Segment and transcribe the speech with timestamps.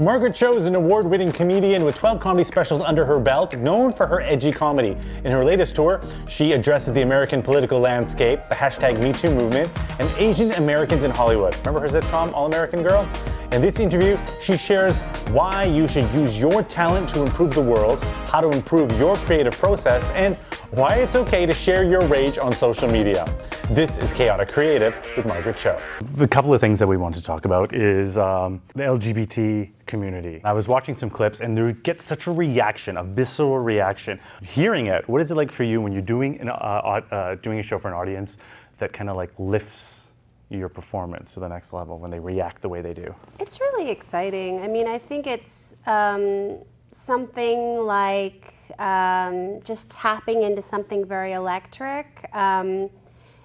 [0.00, 3.92] Margaret Cho is an award winning comedian with 12 comedy specials under her belt, known
[3.92, 4.96] for her edgy comedy.
[5.22, 9.70] In her latest tour, she addresses the American political landscape, the hashtag MeToo movement,
[10.00, 11.56] and Asian Americans in Hollywood.
[11.58, 13.08] Remember her sitcom, All American Girl?
[13.52, 14.98] In this interview, she shares
[15.30, 19.56] why you should use your talent to improve the world, how to improve your creative
[19.56, 20.36] process, and
[20.76, 23.24] why it's okay to share your rage on social media.
[23.70, 25.80] This is Chaotic Creative with Margaret Cho.
[26.16, 30.40] The couple of things that we want to talk about is um, the LGBT community.
[30.42, 34.18] I was watching some clips and there get such a reaction, a visceral reaction.
[34.42, 37.60] Hearing it, what is it like for you when you're doing, an, uh, uh, doing
[37.60, 38.38] a show for an audience
[38.78, 40.10] that kind of like lifts
[40.50, 43.14] your performance to the next level when they react the way they do?
[43.38, 44.60] It's really exciting.
[44.60, 46.58] I mean, I think it's um,
[46.94, 52.28] something like um, just tapping into something very electric.
[52.32, 52.88] Um,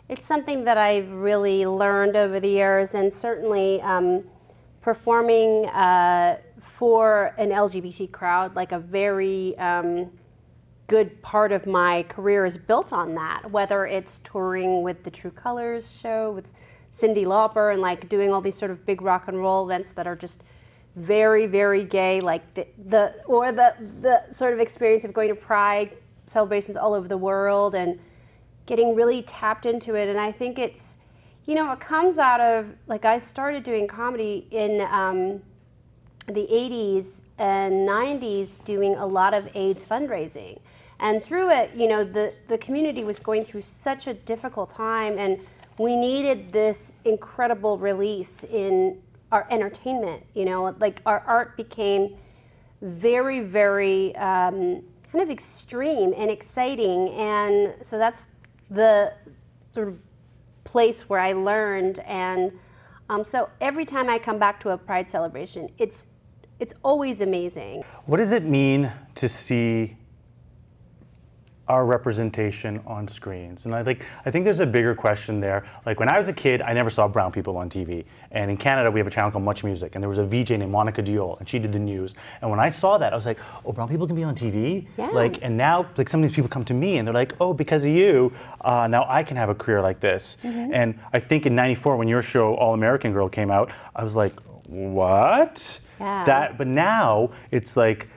[0.07, 4.23] it's something that I've really learned over the years, and certainly um,
[4.81, 10.11] performing uh, for an LGBT crowd, like a very um,
[10.85, 13.49] good part of my career is built on that.
[13.49, 16.53] Whether it's touring with the True Colors show with
[16.95, 20.05] Cyndi Lauper and like doing all these sort of big rock and roll events that
[20.05, 20.43] are just
[20.99, 25.35] very, very gay, like the, the or the the sort of experience of going to
[25.35, 27.99] Pride celebrations all over the world and
[28.65, 30.09] getting really tapped into it.
[30.09, 30.97] And I think it's,
[31.45, 35.41] you know, it comes out of like I started doing comedy in um,
[36.27, 40.59] the 80s and 90s, doing a lot of AIDS fundraising.
[40.99, 45.17] And through it, you know, the, the community was going through such a difficult time,
[45.17, 45.39] and
[45.77, 50.25] we needed this incredible release in our entertainment.
[50.33, 52.15] You know, like our art became
[52.81, 58.27] very, very um, kind of extreme and exciting, and so that's
[58.69, 59.15] the
[59.73, 59.99] sort of
[60.63, 61.99] place where I learned.
[61.99, 62.51] And
[63.09, 66.07] um, so every time I come back to a Pride celebration, it's
[66.59, 67.83] it's always amazing.
[68.05, 69.95] What does it mean to see
[71.69, 73.65] our representation on screens.
[73.65, 75.63] And I think I think there's a bigger question there.
[75.85, 78.05] Like when I was a kid, I never saw brown people on TV.
[78.31, 80.51] And in Canada, we have a channel called Much Music, and there was a VJ
[80.51, 82.15] named Monica Deol, and she did the news.
[82.41, 84.87] And when I saw that, I was like, oh, brown people can be on TV.
[84.97, 85.07] Yeah.
[85.07, 87.53] Like, and now like some of these people come to me and they're like, oh,
[87.53, 90.37] because of you, uh, now I can have a career like this.
[90.43, 90.73] Mm-hmm.
[90.73, 94.15] And I think in '94, when your show All American Girl came out, I was
[94.15, 94.33] like,
[94.65, 95.79] what?
[95.99, 96.25] Yeah.
[96.25, 96.57] That.
[96.57, 98.07] But now it's like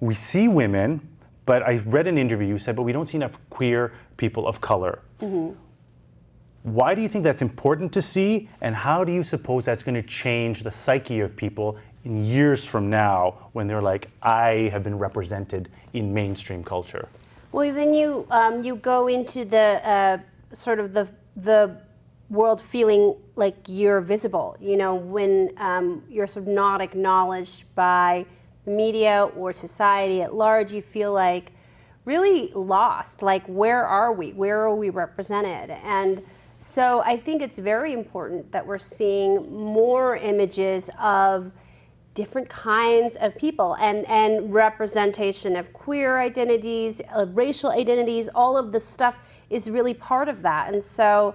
[0.00, 1.00] we see women
[1.46, 4.60] but I read an interview you said, but we don't see enough queer people of
[4.60, 5.00] color.
[5.22, 5.54] Mm-hmm.
[6.64, 9.94] Why do you think that's important to see, and how do you suppose that's going
[9.94, 14.82] to change the psyche of people in years from now when they're like, I have
[14.82, 17.08] been represented in mainstream culture?
[17.52, 20.18] Well, then you um, you go into the uh,
[20.52, 21.76] sort of the the
[22.28, 24.56] world feeling like you're visible.
[24.60, 28.26] You know, when um, you're sort of not acknowledged by
[28.66, 31.52] media or society at large, you feel like
[32.04, 33.22] really lost.
[33.22, 34.32] Like, where are we?
[34.32, 35.70] Where are we represented?
[35.82, 36.22] And
[36.58, 41.52] so I think it's very important that we're seeing more images of
[42.14, 48.72] different kinds of people and, and representation of queer identities, of racial identities, all of
[48.72, 49.18] the stuff
[49.50, 50.72] is really part of that.
[50.72, 51.34] And so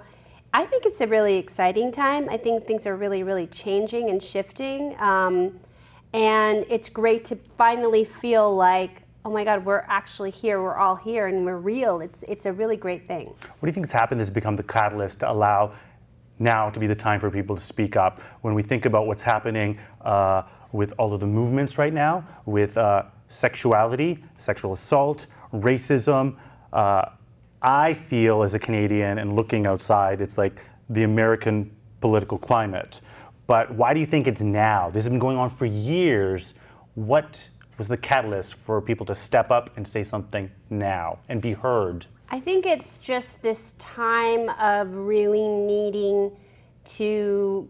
[0.53, 2.28] I think it's a really exciting time.
[2.30, 4.96] I think things are really, really changing and shifting.
[5.00, 5.59] Um,
[6.13, 10.95] and it's great to finally feel like, oh my God, we're actually here, we're all
[10.95, 12.01] here, and we're real.
[12.01, 13.27] It's, it's a really great thing.
[13.27, 15.73] What do you think has happened that's become the catalyst to allow
[16.39, 18.19] now to be the time for people to speak up?
[18.41, 22.77] When we think about what's happening uh, with all of the movements right now, with
[22.77, 26.35] uh, sexuality, sexual assault, racism,
[26.73, 27.05] uh,
[27.61, 31.71] I feel as a Canadian and looking outside, it's like the American
[32.01, 33.01] political climate.
[33.51, 34.89] But why do you think it's now?
[34.89, 36.53] This has been going on for years.
[36.95, 41.51] What was the catalyst for people to step up and say something now and be
[41.51, 42.06] heard?
[42.29, 46.31] I think it's just this time of really needing
[46.95, 47.67] to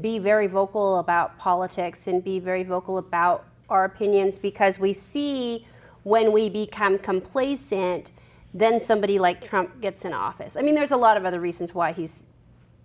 [0.00, 5.66] be very vocal about politics and be very vocal about our opinions because we see
[6.04, 8.12] when we become complacent,
[8.54, 10.56] then somebody like Trump gets in office.
[10.56, 12.24] I mean, there's a lot of other reasons why he's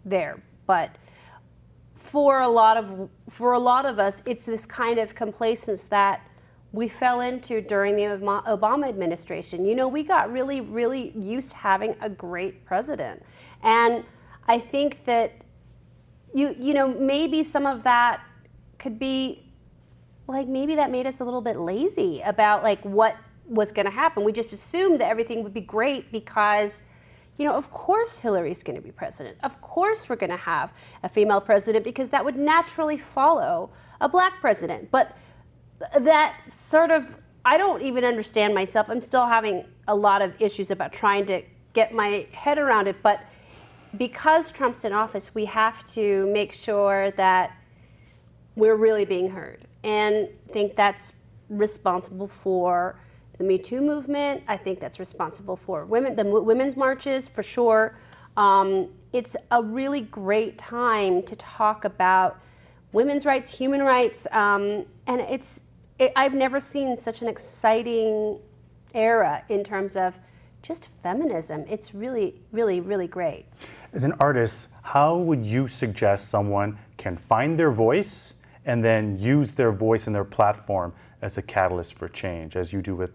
[0.04, 0.98] there, but
[2.14, 6.22] for a lot of for a lot of us, it's this kind of complacence that
[6.72, 9.66] we fell into during the Obama administration.
[9.66, 13.24] You know, we got really, really used to having a great president,
[13.64, 14.04] and
[14.48, 15.34] I think that
[16.36, 18.22] you you know maybe some of that
[18.78, 19.52] could be
[20.28, 23.18] like maybe that made us a little bit lazy about like what
[23.48, 24.24] was going to happen.
[24.24, 26.84] We just assumed that everything would be great because
[27.38, 29.38] you know, of course Hillary's going to be president.
[29.44, 33.72] Of course we're going to have a female president because that would naturally follow
[34.02, 34.92] a black president.
[34.92, 35.18] But
[36.00, 38.90] that sort of, I don't even understand myself.
[38.90, 41.42] I'm still having a lot of issues about trying to
[41.74, 43.02] get my head around it.
[43.02, 43.26] But
[43.98, 47.58] because Trump's in office, we have to make sure that
[48.56, 49.68] we're really being heard.
[49.84, 51.14] And I think that's
[51.50, 53.00] responsible for
[53.44, 54.44] the Me Too movement.
[54.48, 57.98] I think that's responsible for women, the women's marches for sure.
[58.38, 62.40] Um, it's a really great time to talk about
[62.94, 65.64] women's rights, human rights, um, and it's.
[66.00, 68.40] It, I've never seen such an exciting
[68.96, 70.18] era in terms of
[70.64, 71.66] just feminism.
[71.68, 73.46] It's really, really, really great.
[73.94, 78.34] As an artist, how would you suggest someone can find their voice
[78.66, 82.82] and then use their voice and their platform as a catalyst for change, as you
[82.82, 83.12] do with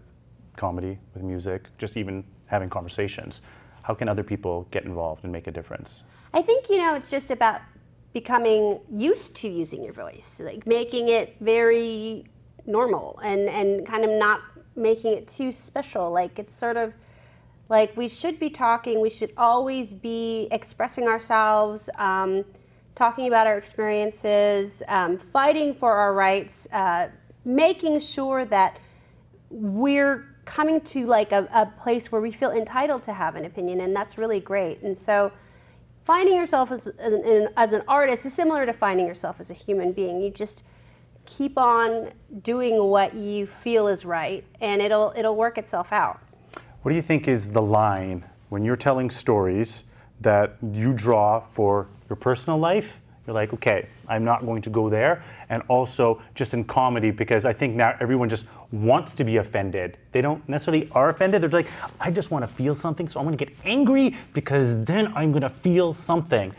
[0.59, 3.41] comedy, with music, just even having conversations.
[3.81, 6.03] How can other people get involved and make a difference?
[6.33, 7.61] I think, you know, it's just about
[8.13, 12.25] becoming used to using your voice, like making it very
[12.65, 14.41] normal and, and kind of not
[14.75, 16.11] making it too special.
[16.11, 16.93] Like it's sort of
[17.69, 22.43] like we should be talking, we should always be expressing ourselves, um,
[22.95, 27.07] talking about our experiences, um, fighting for our rights, uh,
[27.45, 28.77] making sure that
[29.49, 33.81] we're coming to like a, a, place where we feel entitled to have an opinion,
[33.81, 34.81] and that's really great.
[34.81, 35.31] And so,
[36.05, 39.53] finding yourself as, as, an, as an artist is similar to finding yourself as a
[39.53, 40.19] human being.
[40.19, 40.63] You just
[41.25, 42.11] keep on
[42.41, 46.19] doing what you feel is right, and it'll it'll work itself out.
[46.81, 49.83] What do you think is the line when you're telling stories
[50.21, 54.89] that you draw for your personal life you're like, okay, I'm not going to go
[54.89, 55.23] there.
[55.49, 59.97] And also just in comedy, because I think now everyone just wants to be offended.
[60.11, 61.43] They don't necessarily are offended.
[61.43, 64.83] They're like, I just want to feel something, so I'm going to get angry because
[64.83, 66.51] then I'm going to feel something.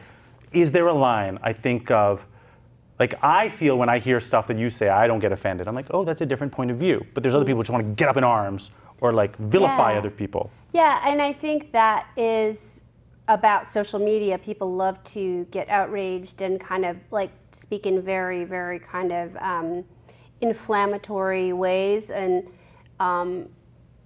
[0.53, 2.25] Is there a line I think of?
[3.01, 5.67] Like I feel when I hear stuff that you say, I don't get offended.
[5.67, 7.05] I'm like, oh, that's a different point of view.
[7.15, 8.71] But there's other people who just want to get up in arms
[9.01, 9.99] or like vilify yeah.
[9.99, 10.51] other people.
[10.73, 12.83] Yeah, and I think that is
[13.31, 18.45] about social media, people love to get outraged and kind of like speak in very,
[18.45, 19.85] very kind of um,
[20.41, 22.11] inflammatory ways.
[22.11, 22.49] And
[22.99, 23.49] um,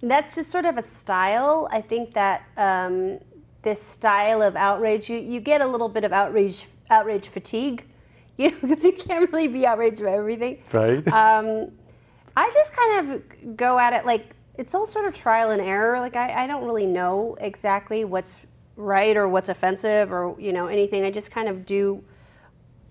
[0.03, 1.67] that's just sort of a style.
[1.71, 3.17] I think that um,
[3.63, 7.85] this style of outrage, you, you get a little bit of outrage, outrage fatigue.
[8.37, 10.61] You know, because you can't really be outraged about everything.
[10.73, 11.07] Right.
[11.13, 11.71] Um,
[12.35, 16.01] I just kind of go at it like it's all sort of trial and error.
[16.01, 18.41] Like I, I don't really know exactly what's
[18.75, 21.03] right or what's offensive or you know anything.
[21.03, 22.03] I just kind of do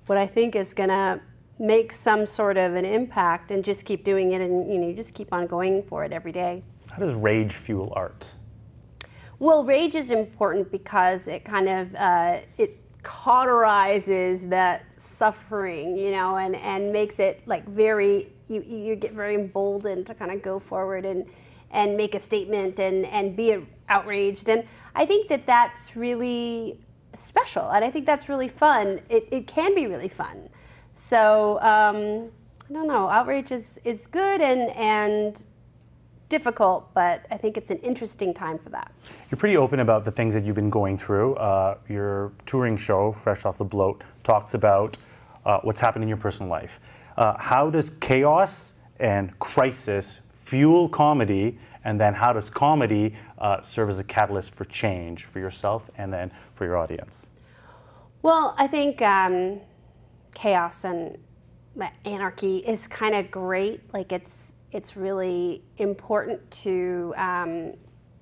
[0.06, 1.20] what I think is going to
[1.58, 4.94] make some sort of an impact and just keep doing it and you know you
[4.94, 6.62] just keep on going for it every day.
[6.90, 8.28] How does rage fuel art?
[9.38, 16.36] Well, rage is important because it kind of uh, it cauterizes that suffering, you know,
[16.36, 20.58] and and makes it like very you you get very emboldened to kind of go
[20.58, 21.26] forward and
[21.70, 24.64] and make a statement and and be outraged and
[24.94, 26.80] I think that that's really
[27.14, 29.00] special, and I think that's really fun.
[29.08, 30.48] It, it can be really fun.
[30.92, 32.30] So um,
[32.70, 33.08] I don't know.
[33.08, 35.42] Outrage is, is good and and
[36.28, 38.90] difficult, but I think it's an interesting time for that.
[39.30, 41.34] You're pretty open about the things that you've been going through.
[41.34, 44.96] Uh, your touring show, Fresh Off the Bloat, talks about
[45.44, 46.80] uh, what's happened in your personal life.
[47.16, 53.90] Uh, how does chaos and crisis fuel comedy and then how does comedy uh, serve
[53.90, 57.28] as a catalyst for change for yourself and then for your audience?
[58.22, 59.60] Well, I think um,
[60.34, 61.18] chaos and
[62.04, 63.92] anarchy is kind of great.
[63.92, 67.74] Like it's it's really important to um,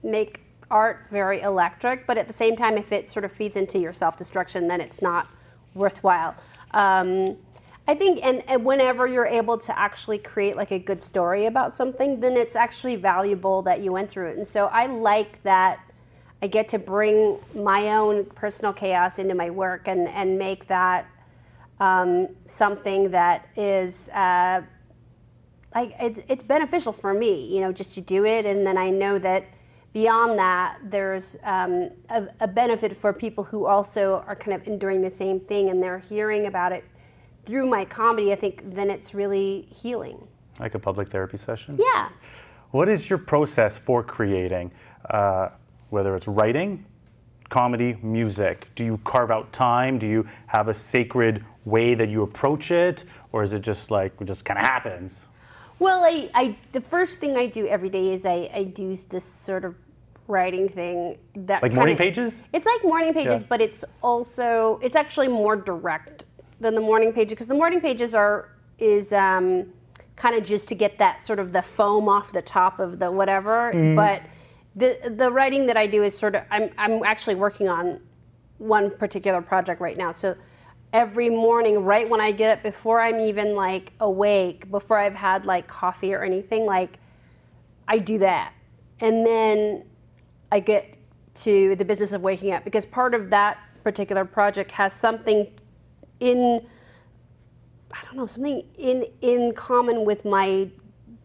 [0.03, 3.79] make art very electric, but at the same time, if it sort of feeds into
[3.79, 5.29] your self destruction, then it's not
[5.75, 6.35] worthwhile.
[6.73, 7.37] Um,
[7.89, 11.73] I think, and, and, whenever you're able to actually create like a good story about
[11.73, 14.37] something, then it's actually valuable that you went through it.
[14.37, 15.81] And so I like that
[16.43, 21.07] I get to bring my own personal chaos into my work and, and make that
[21.81, 24.63] um, something that is uh,
[25.75, 28.47] like it's, it's beneficial for me, you know, just to do it.
[28.47, 29.47] And then I know that
[29.93, 35.01] beyond that, there's um, a, a benefit for people who also are kind of enduring
[35.01, 36.85] the same thing and they're hearing about it
[37.45, 40.27] through my comedy, I think then it's really healing.
[40.61, 41.79] Like a public therapy session?
[41.79, 42.09] Yeah.
[42.71, 44.71] What is your process for creating,
[45.11, 45.49] uh,
[45.91, 46.85] whether it's writing,
[47.49, 48.69] comedy, music?
[48.77, 49.99] Do you carve out time?
[49.99, 53.05] Do you have a sacred way that you approach it?
[53.33, 55.25] Or is it just like, it just kind of happens?
[55.79, 59.25] Well, I, I, the first thing I do every day is I, I do this
[59.25, 59.75] sort of
[60.29, 62.41] writing thing that Like morning kinda- pages?
[62.53, 63.47] It's like morning pages, Yeah.
[63.49, 66.27] but it's also it's actually more direct
[66.63, 69.67] than the morning pages because the morning pages are is um,
[70.17, 73.11] kind of just to get that sort of the foam off the top of the
[73.11, 73.73] whatever.
[73.75, 73.97] Mm-hmm.
[73.97, 74.23] But
[74.77, 78.01] the the writing that I do is sort of I'm I'm actually working on
[78.59, 80.13] one particular project right now.
[80.13, 80.37] So
[80.93, 85.47] every morning, right when I get up, before I'm even like awake, before I've had
[85.47, 86.99] like coffee or anything, like
[87.89, 88.53] I do that.
[89.01, 89.85] And then
[90.53, 90.97] I get
[91.35, 95.51] to the business of waking up because part of that particular project has something
[96.23, 96.67] in
[97.93, 100.71] I don't know, something in in common with my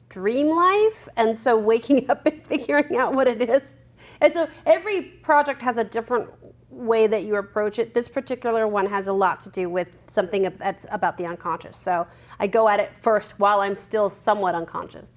[0.09, 1.07] dream life.
[1.15, 3.75] And so waking up and figuring out what it is.
[4.19, 6.29] And so every project has a different
[6.69, 7.93] way that you approach it.
[7.93, 11.77] This particular one has a lot to do with something that's about the unconscious.
[11.77, 12.07] So
[12.39, 15.13] I go at it first while I'm still somewhat unconscious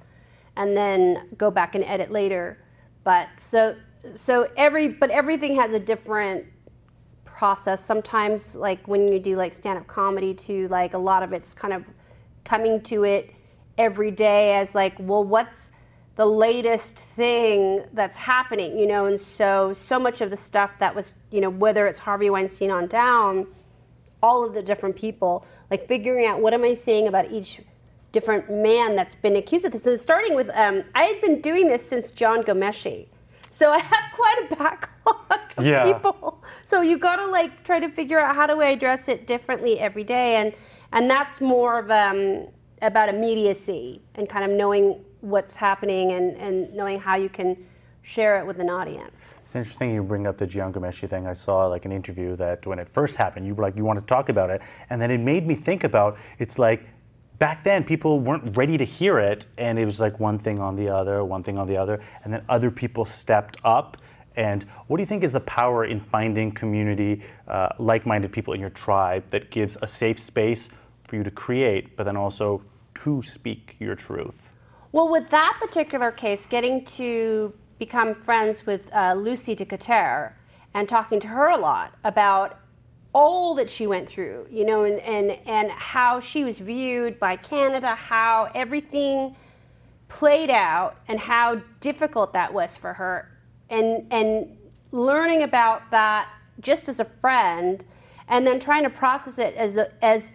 [0.56, 2.62] and then go back and edit later.
[3.04, 3.76] But so
[4.14, 6.46] so every but everything has a different
[7.40, 7.82] process.
[7.82, 11.72] Sometimes like when you do like stand-up comedy too, like a lot of it's kind
[11.72, 11.86] of
[12.44, 13.34] coming to it
[13.78, 15.70] every day as like, well, what's
[16.16, 19.06] the latest thing that's happening, you know?
[19.06, 22.70] And so so much of the stuff that was, you know, whether it's Harvey Weinstein
[22.70, 23.46] on down,
[24.22, 27.62] all of the different people, like figuring out what am I saying about each
[28.12, 29.86] different man that's been accused of this.
[29.86, 33.06] And starting with, um, I had been doing this since John Ghomeshi.
[33.50, 35.84] So I have quite a backlog of Yeah.
[35.84, 36.42] people.
[36.64, 40.04] So you gotta like try to figure out how do I address it differently every
[40.04, 40.36] day.
[40.36, 40.54] And,
[40.92, 42.48] and that's more of um,
[42.82, 47.56] about immediacy and kind of knowing what's happening and, and knowing how you can
[48.02, 49.36] share it with an audience.
[49.42, 51.26] It's interesting you bring up the Jian Ghomeshi thing.
[51.26, 54.00] I saw like an interview that when it first happened, you were like you wanted
[54.00, 56.86] to talk about it, and then it made me think about it's like
[57.38, 60.76] back then people weren't ready to hear it, and it was like one thing on
[60.76, 63.98] the other, one thing on the other, and then other people stepped up.
[64.36, 68.60] And what do you think is the power in finding community, uh, like-minded people in
[68.60, 70.68] your tribe that gives a safe space
[71.08, 72.62] for you to create, but then also
[72.94, 74.50] to speak your truth?
[74.92, 80.32] Well, with that particular case, getting to become friends with uh, Lucy DeCoutere
[80.74, 82.60] and talking to her a lot about
[83.12, 87.34] all that she went through, you know, and, and, and how she was viewed by
[87.36, 89.34] Canada, how everything
[90.08, 93.28] played out, and how difficult that was for her,
[93.70, 94.56] and, and
[94.92, 96.28] learning about that
[96.60, 97.84] just as a friend,
[98.28, 100.32] and then trying to process it as, as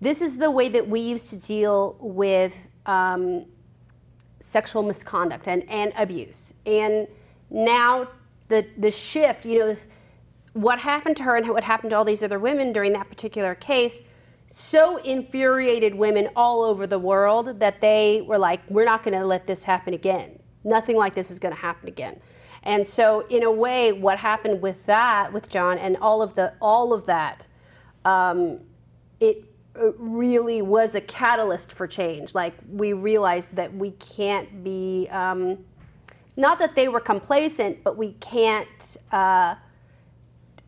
[0.00, 2.68] this is the way that we used to deal with.
[2.86, 3.46] Um,
[4.40, 6.54] sexual misconduct and, and abuse.
[6.66, 7.08] And
[7.50, 8.08] now
[8.48, 9.74] the, the shift, you know,
[10.52, 13.54] what happened to her and what happened to all these other women during that particular
[13.54, 14.02] case
[14.50, 19.26] so infuriated women all over the world that they were like, we're not going to
[19.26, 20.37] let this happen again.
[20.68, 22.20] Nothing like this is going to happen again.
[22.62, 26.54] And so, in a way, what happened with that, with John, and all of the
[26.60, 27.46] all of that,
[28.04, 28.60] um,
[29.20, 29.44] it
[29.76, 32.34] uh, really was a catalyst for change.
[32.34, 35.58] Like we realized that we can't be, um,
[36.36, 39.54] not that they were complacent, but we can't uh,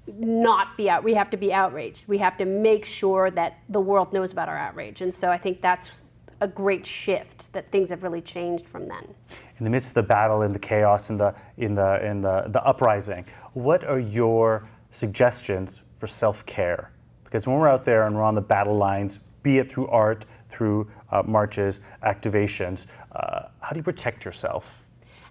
[0.06, 1.02] not be out.
[1.02, 2.06] We have to be outraged.
[2.08, 5.00] We have to make sure that the world knows about our outrage.
[5.00, 6.02] And so I think that's
[6.40, 7.52] a great shift.
[7.52, 9.14] That things have really changed from then.
[9.58, 12.44] in the midst of the battle and the chaos and the in the in the,
[12.48, 16.90] the uprising, what are your suggestions for self-care?
[17.24, 20.24] Because when we're out there and we're on the battle lines, be it through art,
[20.48, 24.82] through uh, marches, activations, uh, how do you protect yourself?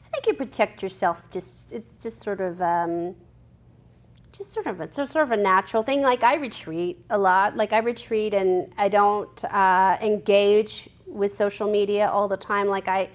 [0.05, 1.23] I think you protect yourself.
[1.31, 3.15] Just it's just sort of um,
[4.31, 6.01] just sort of it's a sort of a natural thing.
[6.01, 7.57] Like I retreat a lot.
[7.57, 12.67] Like I retreat and I don't uh, engage with social media all the time.
[12.67, 13.09] Like I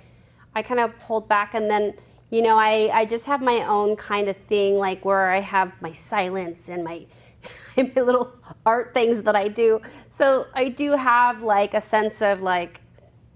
[0.55, 1.95] I kind of hold back and then
[2.31, 4.77] you know I I just have my own kind of thing.
[4.77, 7.07] Like where I have my silence and my
[7.77, 8.33] my little
[8.67, 9.81] art things that I do.
[10.11, 12.81] So I do have like a sense of like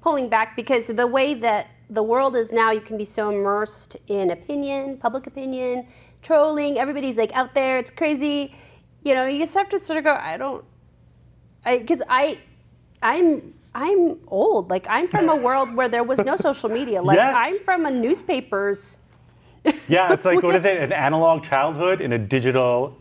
[0.00, 3.96] pulling back because the way that the world is now, you can be so immersed
[4.08, 5.86] in opinion, public opinion,
[6.22, 6.78] trolling.
[6.78, 7.78] Everybody's like out there.
[7.78, 8.54] It's crazy.
[9.04, 10.14] You know, you just have to sort of go.
[10.14, 10.64] I don't.
[11.64, 12.40] I because I,
[13.02, 14.70] I'm I'm old.
[14.70, 17.00] Like I'm from a world where there was no social media.
[17.00, 17.34] Like Yes.
[17.36, 18.98] I'm from a newspapers.
[19.88, 20.76] Yeah, it's like what is it?
[20.86, 22.96] An analog childhood in a digital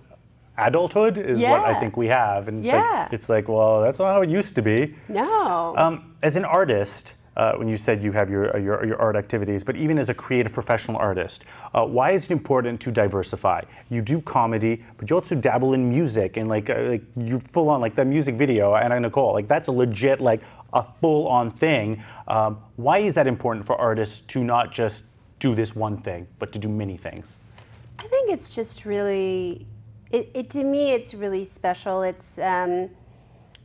[0.58, 2.82] adulthood is what I think we have, and it's Yeah.
[3.04, 4.96] like, it's like, well, that's not how it used to be.
[5.08, 5.76] No.
[5.78, 9.64] Um, as an artist, uh, when you said you have your, your, your art activities,
[9.64, 13.62] but even as a creative professional artist, uh, why is it important to diversify?
[13.90, 17.70] You do comedy, but you also dabble in music and like, uh, like you full
[17.70, 20.42] on like that music video, Anna Nicole, like that's a legit like
[20.74, 22.04] a full on thing.
[22.28, 25.06] Um, why is that important for artists to not just
[25.40, 27.38] do this one thing, but to do many things?
[28.00, 29.66] I think it's just really,
[30.12, 32.04] it, it to me, it's really special.
[32.04, 32.90] It's, um,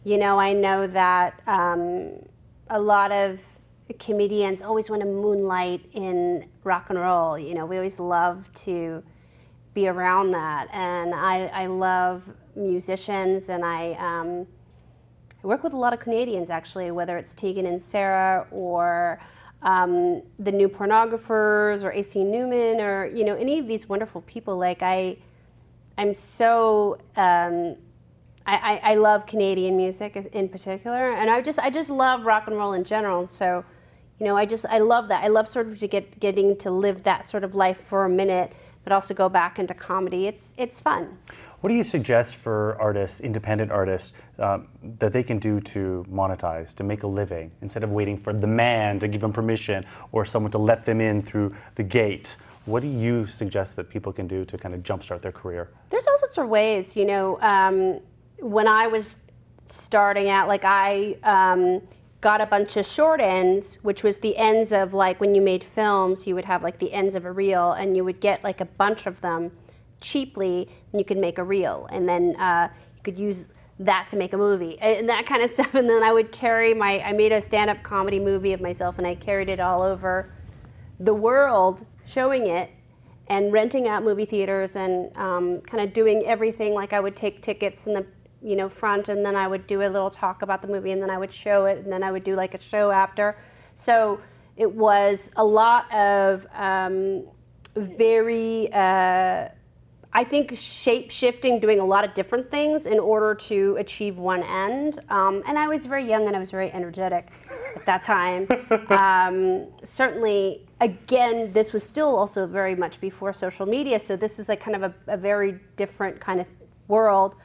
[0.05, 2.13] you know, I know that um,
[2.69, 3.41] a lot of
[3.99, 7.39] comedians always want to moonlight in rock and roll.
[7.39, 9.03] You know, we always love to
[9.75, 13.93] be around that, and I, I love musicians, and I.
[13.95, 14.47] Um,
[15.43, 19.21] I work with a lot of Canadians actually, whether it's Tegan and Sara or
[19.63, 24.57] um, the new pornographers or AC Newman or you know any of these wonderful people.
[24.57, 25.17] Like I,
[25.99, 27.77] I'm so um,
[28.47, 32.47] I, I, I, love Canadian music in particular, and I just I just love rock
[32.47, 33.27] and roll in general.
[33.27, 33.65] So,
[34.19, 35.25] you know, I just I love that.
[35.25, 38.09] I love sort of to get getting to live that sort of life for a
[38.09, 38.53] minute,
[38.85, 40.27] but also go back into comedy.
[40.27, 41.19] It's it's fun.
[41.63, 44.67] What do you suggest for artists, independent artists, um,
[44.99, 48.49] that they can do to monetize, to make a living, instead of waiting for the
[48.49, 52.35] man to give them permission or someone to let them in through the gate?
[52.65, 55.71] What do you suggest that people can do to kind of jumpstart their career?
[55.91, 56.97] There's all sorts of ways.
[56.97, 58.01] You know, um,
[58.41, 59.19] when I was
[59.67, 61.81] starting out, like I um,
[62.21, 65.63] got a bunch of short ends, which was the ends of like when you made
[65.63, 68.61] films, you would have like the ends of a reel, and you would get like
[68.61, 69.53] a bunch of them
[70.03, 74.17] cheaply, and you could make a reel, and then uh, you could use that to
[74.17, 75.75] make a movie and that kind of stuff.
[75.75, 79.07] And then I would carry my, I made a stand-up comedy movie of myself, and
[79.07, 80.33] I carried it all over
[81.01, 82.71] the world, showing it
[83.29, 86.75] and renting out movie theaters and um, kind of doing everything.
[86.75, 88.07] Like I would take tickets in the
[88.43, 91.03] you know front, and then I would do a little talk about the movie, and
[91.03, 93.37] then I would show it, and then I would do like a show after.
[93.75, 94.21] So
[94.57, 97.25] it was a lot of um,
[97.75, 98.73] very.
[98.73, 99.49] Uh,
[100.15, 104.43] I think shape shifting, doing a lot of different things in order to achieve one
[104.43, 104.99] end.
[105.09, 107.29] Um, and I was very young and I was very energetic
[107.75, 108.47] at that time.
[108.91, 114.51] um, certainly, again, this was still also very much before social media, so this is
[114.51, 116.47] like kind of a, a very different kind of
[116.89, 117.37] world.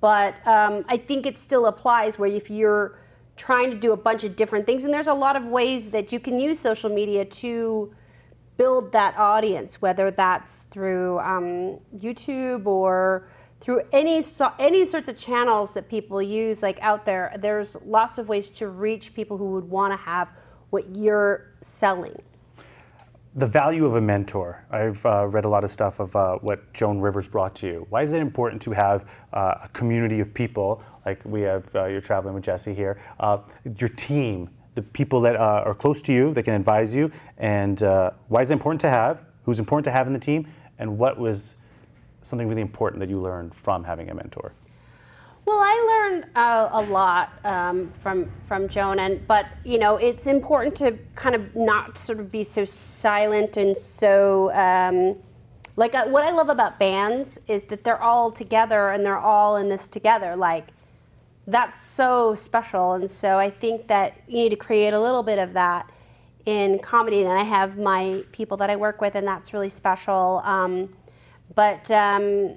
[0.00, 2.98] But um, I think it still applies where if you're
[3.36, 6.12] trying to do a bunch of different things, and there's a lot of ways that
[6.12, 7.94] you can use social media to
[8.56, 13.28] build that audience, whether that's through um, YouTube or
[13.60, 14.22] through any
[14.58, 18.68] any sorts of channels that people use like out there there's lots of ways to
[18.68, 20.30] reach people who would want to have
[20.70, 22.20] what you're selling.
[23.36, 24.64] The value of a mentor.
[24.70, 27.86] I've uh, read a lot of stuff of uh, what joan rivers brought to you.
[27.90, 30.82] Why is it important to have uh, a community of people?
[31.04, 33.00] Like we have uh, you're traveling with jesse here.
[33.20, 33.38] Uh,
[33.78, 37.82] your team the people that uh, are close to you that can advise you, and
[37.82, 40.46] uh, why is it important to have, who's important to have in the team,
[40.78, 41.56] and what was
[42.22, 44.52] something really important that you learned from having a mentor?
[45.46, 50.26] Well, I learned uh, a lot um, from from Joan, and but you know it's
[50.26, 54.52] important to kind of not sort of be so silent and so.
[54.54, 55.16] Um,
[55.78, 59.56] like uh, what I love about bands is that they're all together and they're all
[59.56, 60.34] in this together.
[60.34, 60.68] Like
[61.46, 62.92] that's so special.
[62.94, 65.90] And so I think that you need to create a little bit of that
[66.44, 67.22] in comedy.
[67.22, 70.40] And I have my people that I work with, and that's really special.
[70.44, 70.94] Um,
[71.54, 72.56] but, um,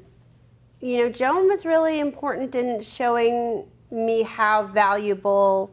[0.81, 5.71] you know, Joan was really important in showing me how valuable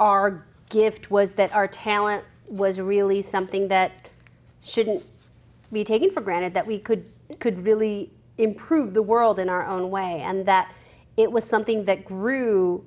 [0.00, 4.08] our gift was, that our talent was really something that
[4.62, 5.04] shouldn't
[5.72, 7.04] be taken for granted, that we could,
[7.38, 10.20] could really improve the world in our own way.
[10.24, 10.72] And that
[11.16, 12.84] it was something that grew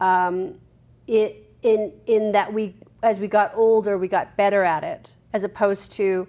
[0.00, 0.54] um,
[1.06, 5.44] it, in, in that we, as we got older, we got better at it, as
[5.44, 6.26] opposed to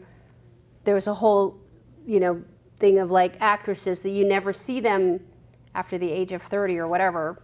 [0.83, 1.59] there was a whole,
[2.05, 2.41] you know,
[2.77, 5.19] thing of like actresses that you never see them
[5.75, 7.37] after the age of 30 or whatever.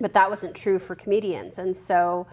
[0.00, 1.58] But that wasn't true for comedians.
[1.58, 2.26] And so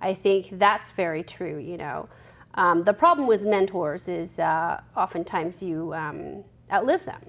[0.00, 2.08] I think that's very true, you know.
[2.54, 7.20] Um, the problem with mentors is uh, oftentimes you um, outlive them.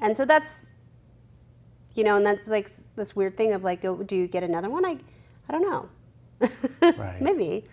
[0.00, 0.70] And so that's
[1.94, 4.70] you know, and that's like this weird thing of like, oh, do you get another
[4.70, 4.84] one?
[4.84, 4.98] I,
[5.48, 5.88] I don't know.
[6.96, 7.20] right.
[7.20, 7.64] Maybe.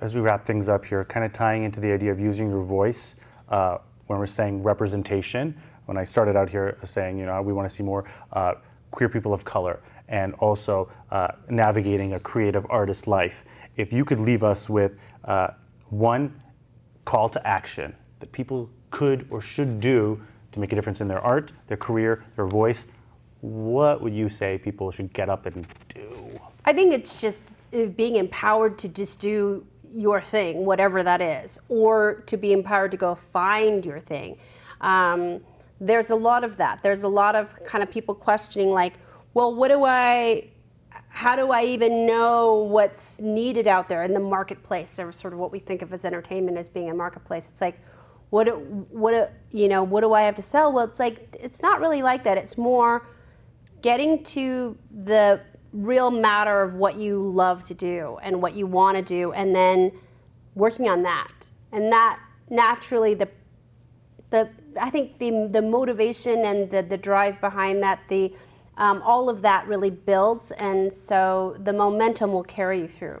[0.00, 2.62] As we wrap things up here, kind of tying into the idea of using your
[2.62, 3.16] voice
[3.48, 5.58] uh, when we're saying representation.
[5.86, 8.54] When I started out here saying, you know, we want to see more uh,
[8.90, 13.44] queer people of color and also uh, navigating a creative artist life.
[13.76, 14.92] If you could leave us with
[15.24, 15.48] uh,
[15.90, 16.40] one
[17.04, 20.20] call to action that people could or should do
[20.52, 22.86] to make a difference in their art, their career, their voice,
[23.40, 26.30] what would you say people should get up and do?
[26.64, 31.58] I think it's just uh, being empowered to just do your thing, whatever that is,
[31.68, 34.38] or to be empowered to go find your thing.
[34.80, 35.40] Um,
[35.80, 36.82] there's a lot of that.
[36.82, 38.94] There's a lot of kind of people questioning, like,
[39.34, 40.48] well, what do I,
[41.08, 44.98] how do I even know what's needed out there in the marketplace?
[44.98, 47.50] Or sort of what we think of as entertainment as being a marketplace.
[47.50, 47.80] It's like,
[48.30, 50.72] what what you know what do I have to sell?
[50.72, 52.36] Well, it's like it's not really like that.
[52.36, 53.06] It's more
[53.82, 55.40] getting to the
[55.72, 59.54] real matter of what you love to do and what you want to do, and
[59.54, 59.92] then
[60.54, 61.50] working on that.
[61.72, 62.18] And that
[62.50, 63.28] naturally the
[64.30, 68.32] the I think the the motivation and the the drive behind that the
[68.76, 73.20] um, all of that really builds, and so the momentum will carry you through.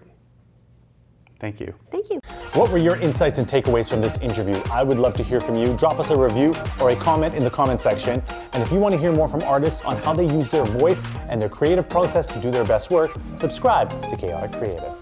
[1.40, 1.72] Thank you.
[1.90, 2.20] Thank you.
[2.54, 4.60] What were your insights and takeaways from this interview?
[4.72, 5.76] I would love to hear from you.
[5.76, 8.22] Drop us a review or a comment in the comment section.
[8.52, 11.00] And if you want to hear more from artists on how they use their voice
[11.28, 14.97] and their creative process to do their best work, subscribe to Chaotic Creative.